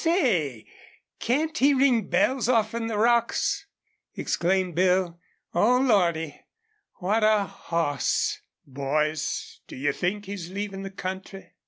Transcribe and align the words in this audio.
"Say, 0.03 0.65
can't 1.19 1.55
he 1.59 1.75
ring 1.75 2.07
bells 2.09 2.49
offen 2.49 2.87
the 2.87 2.97
rocks?" 2.97 3.67
exclaimed 4.15 4.73
Bill. 4.73 5.19
"Oh, 5.53 5.77
Lordy! 5.77 6.41
what 6.95 7.23
a 7.23 7.43
hoss!" 7.43 8.41
"Boys, 8.65 9.59
do 9.67 9.75
you 9.75 9.93
think 9.93 10.25
he's 10.25 10.49
leavin' 10.49 10.81
the 10.81 10.89
country?" 10.89 11.51